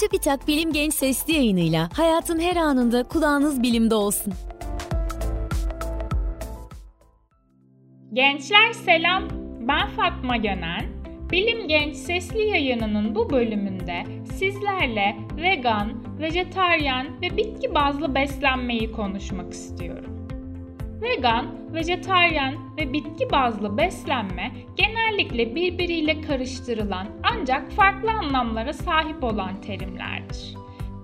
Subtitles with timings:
[0.00, 4.32] TÜBİTAK Bilim Genç Sesli yayınıyla hayatın her anında kulağınız bilimde olsun.
[8.12, 9.28] Gençler selam,
[9.60, 10.86] ben Fatma Gönen.
[11.30, 20.17] Bilim Genç Sesli yayınının bu bölümünde sizlerle vegan, vejetaryen ve bitki bazlı beslenmeyi konuşmak istiyorum.
[21.02, 30.54] Vegan, vejetaryen ve bitki bazlı beslenme genellikle birbiriyle karıştırılan ancak farklı anlamlara sahip olan terimlerdir.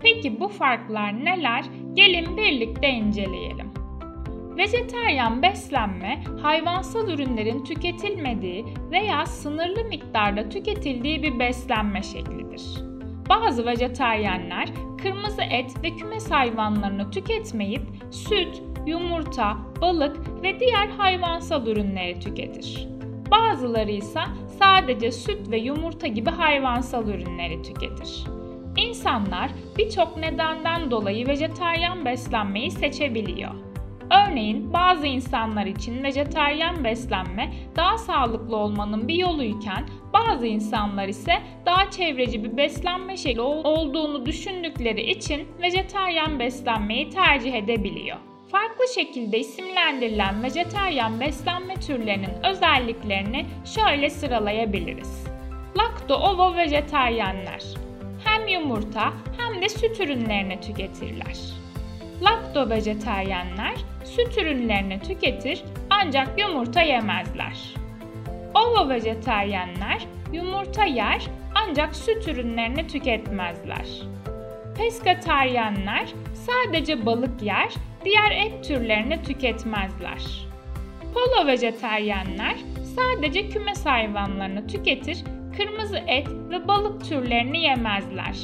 [0.03, 1.65] Peki bu farklar neler?
[1.95, 3.71] Gelin birlikte inceleyelim.
[4.57, 12.63] Vejeteryan beslenme, hayvansal ürünlerin tüketilmediği veya sınırlı miktarda tüketildiği bir beslenme şeklidir.
[13.29, 14.69] Bazı vejeteryenler
[15.03, 22.89] kırmızı et ve kümes hayvanlarını tüketmeyip süt, yumurta, balık ve diğer hayvansal ürünleri tüketir.
[23.31, 24.21] Bazıları ise
[24.59, 28.25] sadece süt ve yumurta gibi hayvansal ürünleri tüketir.
[28.77, 33.51] İnsanlar birçok nedenden dolayı vejetaryen beslenmeyi seçebiliyor.
[34.11, 41.33] Örneğin bazı insanlar için vejetaryen beslenme daha sağlıklı olmanın bir yoluyken bazı insanlar ise
[41.67, 48.34] daha çevreci bir beslenme şekli olduğunu düşündükleri için vejetaryen beslenmeyi tercih edebiliyor.
[48.55, 55.25] Farklı şekilde isimlendirilen vejetaryen beslenme türlerinin özelliklerini şöyle sıralayabiliriz.
[55.77, 57.63] Lakto-ovo vejetaryenler
[58.25, 61.39] hem yumurta hem de süt ürünlerini tüketirler.
[62.23, 67.75] Lakto vejetaryenler süt ürünlerini tüketir ancak yumurta yemezler.
[68.55, 73.87] Ovo vejetaryenler yumurta yer ancak süt ürünlerini tüketmezler.
[74.77, 80.49] Peskataryenler sadece balık yer, diğer et türlerini tüketmezler.
[81.15, 82.55] Polo vejetaryenler
[82.97, 85.25] sadece kümes hayvanlarını tüketir,
[85.57, 88.37] kırmızı et ve balık türlerini yemezler.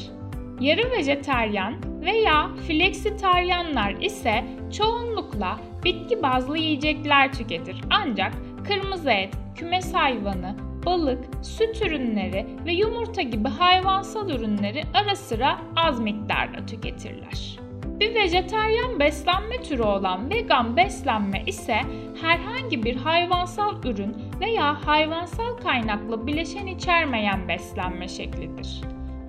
[0.59, 4.43] Yarı vejetaryen veya fleksitaryenler ise
[4.77, 8.33] çoğunlukla bitki bazlı yiyecekler tüketir ancak
[8.67, 10.55] kırmızı et, kümes hayvanı,
[10.85, 17.59] balık, süt ürünleri ve yumurta gibi hayvansal ürünleri ara sıra az miktarda tüketirler.
[18.01, 21.81] Bir vejetaryen beslenme türü olan vegan beslenme ise
[22.21, 28.81] herhangi bir hayvansal ürün veya hayvansal kaynaklı bileşen içermeyen beslenme şeklidir.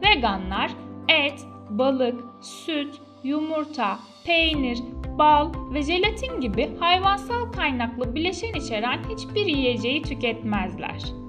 [0.02, 0.70] Veganlar
[1.08, 1.40] et,
[1.70, 4.78] balık, süt, yumurta, peynir,
[5.18, 11.21] bal ve jelatin gibi hayvansal kaynaklı bileşen içeren hiçbir yiyeceği tüketmezler.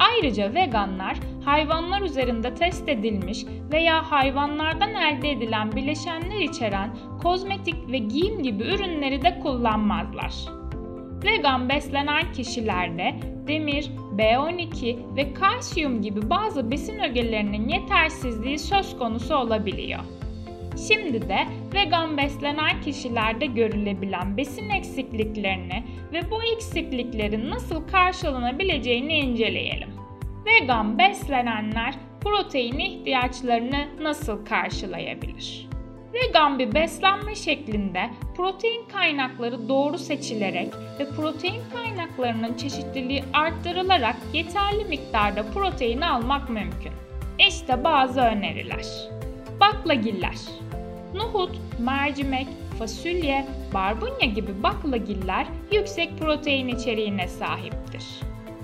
[0.00, 8.42] Ayrıca veganlar hayvanlar üzerinde test edilmiş veya hayvanlardan elde edilen bileşenler içeren kozmetik ve giyim
[8.42, 10.34] gibi ürünleri de kullanmazlar.
[11.24, 13.14] Vegan beslenen kişilerde
[13.48, 20.00] demir, B12 ve kalsiyum gibi bazı besin ögelerinin yetersizliği söz konusu olabiliyor.
[20.88, 29.90] Şimdi de vegan beslenen kişilerde görülebilen besin eksikliklerini ve bu eksikliklerin nasıl karşılanabileceğini inceleyelim.
[30.46, 35.70] Vegan beslenenler protein ihtiyaçlarını nasıl karşılayabilir?
[36.14, 45.42] Vegan bir beslenme şeklinde protein kaynakları doğru seçilerek ve protein kaynaklarının çeşitliliği arttırılarak yeterli miktarda
[45.54, 46.92] protein almak mümkün.
[47.48, 49.19] İşte bazı öneriler.
[49.60, 50.36] Baklagiller
[51.14, 52.46] Nohut, mercimek,
[52.78, 58.04] fasulye, barbunya gibi baklagiller yüksek protein içeriğine sahiptir.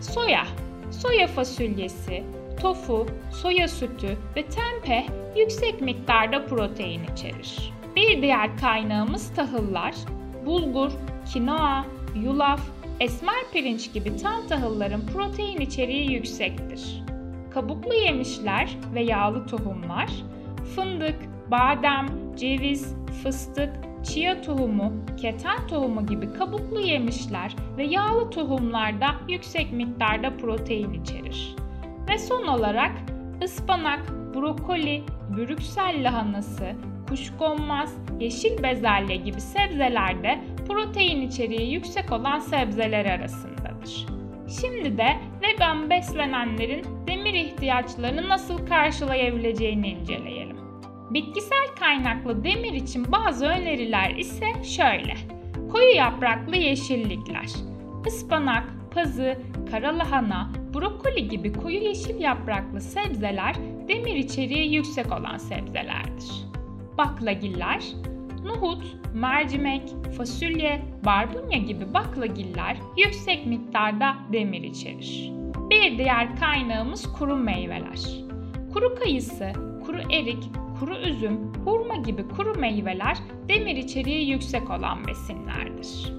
[0.00, 0.46] Soya
[0.90, 2.24] Soya fasulyesi,
[2.60, 5.04] tofu, soya sütü ve tempeh
[5.36, 7.72] yüksek miktarda protein içerir.
[7.96, 9.94] Bir diğer kaynağımız tahıllar.
[10.46, 10.90] Bulgur,
[11.32, 12.60] kinoa, yulaf,
[13.00, 17.02] esmer pirinç gibi tam tahılların protein içeriği yüksektir.
[17.50, 20.10] Kabuklu yemişler ve yağlı tohumlar,
[20.74, 21.16] fındık,
[21.50, 22.06] badem,
[22.36, 23.72] ceviz, fıstık,
[24.04, 31.56] chia tohumu, keten tohumu gibi kabuklu yemişler ve yağlı tohumlarda yüksek miktarda protein içerir.
[32.08, 32.92] Ve son olarak
[33.44, 34.00] ıspanak,
[34.34, 35.02] brokoli,
[35.36, 36.72] brüksel lahanası,
[37.08, 44.06] kuşkonmaz, yeşil bezelye gibi sebzelerde protein içeriği yüksek olan sebzeler arasındadır.
[44.60, 50.35] Şimdi de vegan beslenenlerin demir ihtiyaçlarını nasıl karşılayabileceğini inceleyelim.
[51.10, 55.14] Bitkisel kaynaklı demir için bazı öneriler ise şöyle.
[55.72, 57.46] Koyu yapraklı yeşillikler,
[58.06, 58.64] ıspanak,
[58.94, 59.38] pazı,
[59.70, 63.56] karalahana, brokoli gibi koyu yeşil yapraklı sebzeler
[63.88, 66.30] demir içeriği yüksek olan sebzelerdir.
[66.98, 67.84] Baklagiller,
[68.44, 69.82] nohut, mercimek,
[70.16, 75.32] fasulye, barbunya gibi baklagiller yüksek miktarda demir içerir.
[75.70, 78.00] Bir diğer kaynağımız kuru meyveler.
[78.72, 79.52] Kuru kayısı,
[79.86, 80.44] kuru erik,
[80.80, 83.16] kuru üzüm, hurma gibi kuru meyveler
[83.48, 86.12] demir içeriği yüksek olan besinlerdir.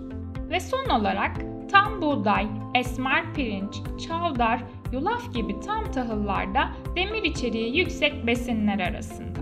[0.49, 1.37] Ve son olarak
[1.71, 3.75] tam buğday, esmer pirinç,
[4.07, 9.39] çavdar, yulaf gibi tam tahıllarda demir içeriği yüksek besinler arasında.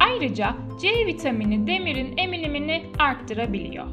[0.00, 3.86] Ayrıca C vitamini demirin emilimini arttırabiliyor.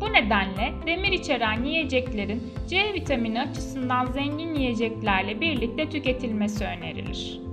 [0.00, 7.47] Bu nedenle demir içeren yiyeceklerin C vitamini açısından zengin yiyeceklerle birlikte tüketilmesi önerilir.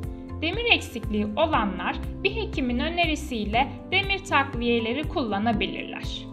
[0.46, 6.26] Demir eksikliği olanlar bir hekimin önerisiyle demir takviyeleri kullanabilirler.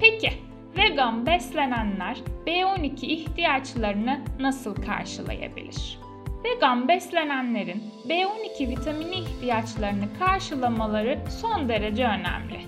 [0.00, 0.32] Peki,
[0.78, 5.98] vegan beslenenler B12 ihtiyaçlarını nasıl karşılayabilir?
[6.44, 12.60] Vegan beslenenlerin B12 vitamini ihtiyaçlarını karşılamaları son derece önemli.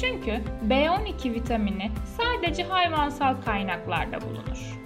[0.00, 4.78] Çünkü B12 vitamini sadece hayvansal kaynaklarda bulunur.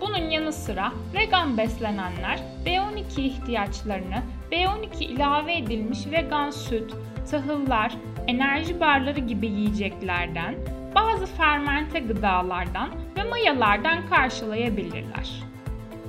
[0.00, 4.22] Bunun yanı sıra vegan beslenenler B12 ihtiyaçlarını
[4.52, 6.94] B12 ilave edilmiş vegan süt,
[7.30, 7.96] tahıllar,
[8.26, 10.54] enerji barları gibi yiyeceklerden,
[10.94, 15.42] bazı fermente gıdalardan ve mayalardan karşılayabilirler.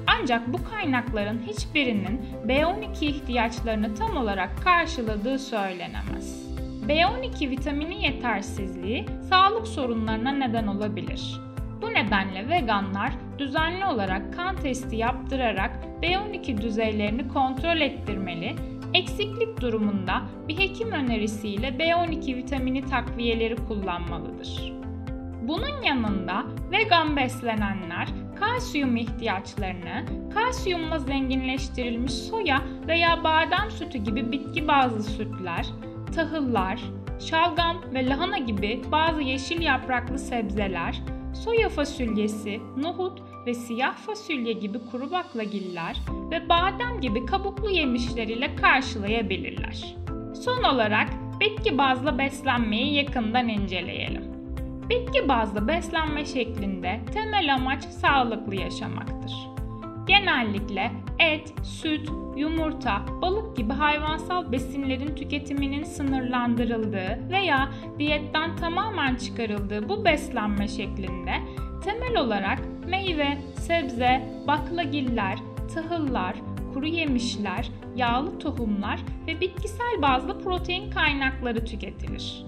[0.07, 6.49] Ancak bu kaynakların hiçbirinin B12 ihtiyaçlarını tam olarak karşıladığı söylenemez.
[6.87, 11.41] B12 vitamini yetersizliği sağlık sorunlarına neden olabilir.
[11.81, 15.71] Bu nedenle veganlar düzenli olarak kan testi yaptırarak
[16.01, 18.55] B12 düzeylerini kontrol ettirmeli,
[18.93, 24.73] eksiklik durumunda bir hekim önerisiyle B12 vitamini takviyeleri kullanmalıdır.
[25.41, 28.07] Bunun yanında vegan beslenenler
[28.39, 35.65] kalsiyum ihtiyaçlarını kalsiyumla zenginleştirilmiş soya veya badem sütü gibi bitki bazlı sütler,
[36.15, 36.79] tahıllar,
[37.19, 41.01] şalgam ve lahana gibi bazı yeşil yapraklı sebzeler,
[41.33, 45.97] soya fasulyesi, nohut ve siyah fasulye gibi kuru baklagiller
[46.31, 49.95] ve badem gibi kabuklu yemişler ile karşılayabilirler.
[50.43, 51.09] Son olarak
[51.39, 54.23] bitki bazlı beslenmeyi yakından inceleyelim.
[54.89, 59.33] Bitki bazlı beslenme şeklinde temel amaç sağlıklı yaşamaktır.
[60.07, 67.69] Genellikle et, süt, yumurta, balık gibi hayvansal besinlerin tüketiminin sınırlandırıldığı veya
[67.99, 71.33] diyetten tamamen çıkarıldığı bu beslenme şeklinde
[71.83, 72.59] temel olarak
[72.89, 75.39] meyve, sebze, baklagiller,
[75.73, 76.35] tahıllar,
[76.73, 82.45] kuru yemişler, yağlı tohumlar ve bitkisel bazlı protein kaynakları tüketilir.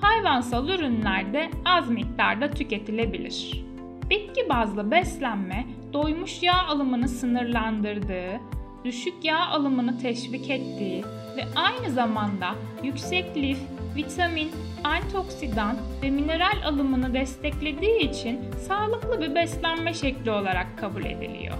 [0.00, 3.64] Hayvansal ürünler de az miktarda tüketilebilir.
[4.10, 8.40] Bitki bazlı beslenme doymuş yağ alımını sınırlandırdığı,
[8.84, 11.04] düşük yağ alımını teşvik ettiği
[11.36, 13.58] ve aynı zamanda yüksek lif,
[13.96, 14.50] vitamin,
[14.84, 21.54] antioksidan ve mineral alımını desteklediği için sağlıklı bir beslenme şekli olarak kabul ediliyor.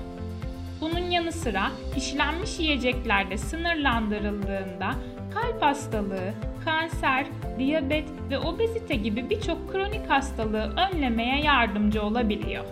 [0.80, 4.94] Bunun yanı sıra işlenmiş yiyeceklerde sınırlandırıldığında
[5.34, 6.34] kalp hastalığı,
[6.64, 7.26] kanser,
[7.58, 12.64] diyabet ve obezite gibi birçok kronik hastalığı önlemeye yardımcı olabiliyor.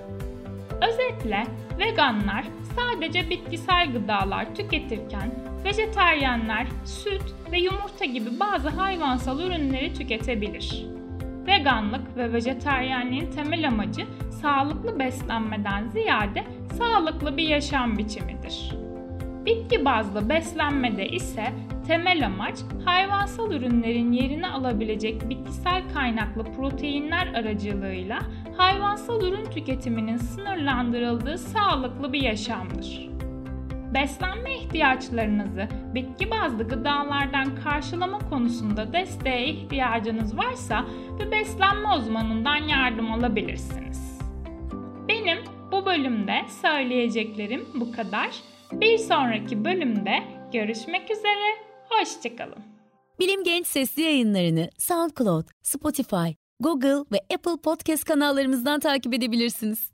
[0.82, 1.46] Özetle
[1.78, 2.44] veganlar
[2.76, 5.30] sadece bitkisel gıdalar tüketirken
[5.64, 7.22] vejeteryenler süt
[7.52, 10.86] ve yumurta gibi bazı hayvansal ürünleri tüketebilir.
[11.46, 14.06] Veganlık ve vejeteryenliğin temel amacı
[14.42, 16.44] sağlıklı beslenmeden ziyade
[16.78, 18.72] sağlıklı bir yaşam biçimidir.
[19.46, 21.52] Bitki bazlı beslenmede ise
[21.86, 28.18] temel amaç hayvansal ürünlerin yerini alabilecek bitkisel kaynaklı proteinler aracılığıyla
[28.56, 33.08] hayvansal ürün tüketiminin sınırlandırıldığı sağlıklı bir yaşamdır.
[33.94, 40.84] Beslenme ihtiyaçlarınızı bitki bazlı gıdalardan karşılama konusunda desteğe ihtiyacınız varsa
[41.20, 44.18] bir beslenme uzmanından yardım alabilirsiniz.
[45.08, 45.38] Benim
[45.72, 48.30] bu bölümde söyleyeceklerim bu kadar.
[48.72, 51.56] Bir sonraki bölümde görüşmek üzere,
[51.88, 52.64] hoşçakalın.
[53.20, 59.91] Bilim Genç sesli yayınlarını SoundCloud, Spotify, Google ve Apple Podcast kanallarımızdan takip edebilirsiniz.